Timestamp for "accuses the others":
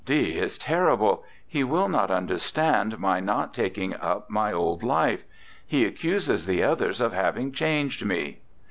5.85-6.99